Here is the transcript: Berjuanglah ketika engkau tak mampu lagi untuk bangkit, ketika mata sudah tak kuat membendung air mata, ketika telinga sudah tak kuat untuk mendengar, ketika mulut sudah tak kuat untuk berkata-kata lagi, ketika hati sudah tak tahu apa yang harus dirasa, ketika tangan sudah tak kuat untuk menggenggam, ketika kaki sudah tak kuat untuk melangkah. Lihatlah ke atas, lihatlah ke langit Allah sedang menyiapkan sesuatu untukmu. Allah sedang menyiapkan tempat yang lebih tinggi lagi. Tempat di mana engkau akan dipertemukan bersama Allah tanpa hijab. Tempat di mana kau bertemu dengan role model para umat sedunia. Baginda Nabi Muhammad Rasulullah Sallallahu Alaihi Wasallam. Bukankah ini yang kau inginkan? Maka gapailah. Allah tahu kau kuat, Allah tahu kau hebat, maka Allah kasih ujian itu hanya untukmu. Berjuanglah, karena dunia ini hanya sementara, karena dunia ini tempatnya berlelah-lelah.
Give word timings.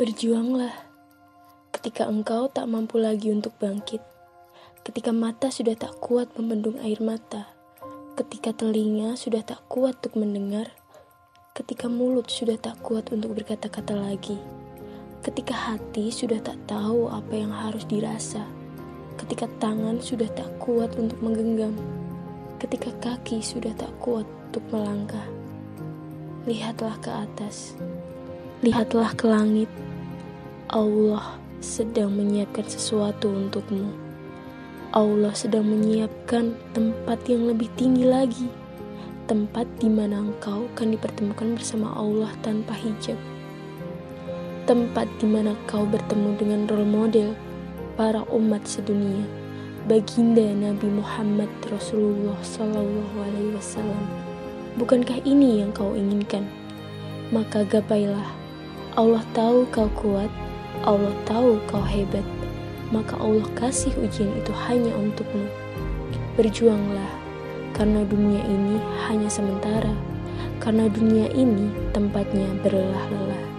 Berjuanglah 0.00 0.72
ketika 1.76 2.08
engkau 2.08 2.48
tak 2.48 2.64
mampu 2.72 2.96
lagi 2.96 3.28
untuk 3.28 3.52
bangkit, 3.60 4.00
ketika 4.80 5.12
mata 5.12 5.52
sudah 5.52 5.76
tak 5.76 5.92
kuat 6.00 6.32
membendung 6.40 6.80
air 6.80 6.96
mata, 7.04 7.44
ketika 8.16 8.56
telinga 8.56 9.12
sudah 9.20 9.44
tak 9.44 9.60
kuat 9.68 10.00
untuk 10.00 10.24
mendengar, 10.24 10.72
ketika 11.52 11.92
mulut 11.92 12.32
sudah 12.32 12.56
tak 12.56 12.80
kuat 12.80 13.12
untuk 13.12 13.36
berkata-kata 13.36 13.92
lagi, 13.92 14.40
ketika 15.20 15.52
hati 15.52 16.08
sudah 16.08 16.40
tak 16.40 16.56
tahu 16.64 17.12
apa 17.12 17.36
yang 17.36 17.52
harus 17.52 17.84
dirasa, 17.84 18.40
ketika 19.20 19.52
tangan 19.60 20.00
sudah 20.00 20.32
tak 20.32 20.48
kuat 20.56 20.96
untuk 20.96 21.20
menggenggam, 21.20 21.76
ketika 22.56 22.88
kaki 23.04 23.44
sudah 23.44 23.76
tak 23.76 23.92
kuat 24.00 24.24
untuk 24.48 24.64
melangkah. 24.72 25.28
Lihatlah 26.48 26.96
ke 27.04 27.12
atas, 27.12 27.76
lihatlah 28.64 29.12
ke 29.12 29.28
langit 29.28 29.68
Allah 30.70 31.34
sedang 31.58 32.14
menyiapkan 32.14 32.62
sesuatu 32.62 33.26
untukmu. 33.26 33.90
Allah 34.94 35.34
sedang 35.34 35.66
menyiapkan 35.66 36.54
tempat 36.70 37.26
yang 37.26 37.50
lebih 37.50 37.66
tinggi 37.74 38.06
lagi. 38.06 38.46
Tempat 39.26 39.66
di 39.82 39.90
mana 39.90 40.22
engkau 40.22 40.70
akan 40.70 40.94
dipertemukan 40.94 41.58
bersama 41.58 41.90
Allah 41.98 42.30
tanpa 42.46 42.70
hijab. 42.78 43.18
Tempat 44.70 45.10
di 45.18 45.26
mana 45.26 45.58
kau 45.66 45.82
bertemu 45.82 46.38
dengan 46.38 46.60
role 46.70 46.86
model 46.86 47.34
para 47.98 48.22
umat 48.30 48.62
sedunia. 48.62 49.26
Baginda 49.90 50.54
Nabi 50.54 50.86
Muhammad 50.86 51.50
Rasulullah 51.66 52.38
Sallallahu 52.46 53.16
Alaihi 53.18 53.58
Wasallam. 53.58 54.06
Bukankah 54.78 55.18
ini 55.26 55.66
yang 55.66 55.74
kau 55.74 55.98
inginkan? 55.98 56.46
Maka 57.34 57.66
gapailah. 57.66 58.38
Allah 58.94 59.26
tahu 59.34 59.66
kau 59.74 59.90
kuat, 59.98 60.30
Allah 60.80 61.12
tahu 61.28 61.60
kau 61.68 61.84
hebat, 61.84 62.24
maka 62.88 63.18
Allah 63.20 63.44
kasih 63.58 63.92
ujian 64.00 64.32
itu 64.40 64.52
hanya 64.64 64.94
untukmu. 64.96 65.44
Berjuanglah, 66.40 67.12
karena 67.76 68.00
dunia 68.08 68.40
ini 68.48 68.80
hanya 69.04 69.28
sementara, 69.28 69.92
karena 70.56 70.88
dunia 70.88 71.28
ini 71.36 71.68
tempatnya 71.92 72.48
berlelah-lelah. 72.64 73.49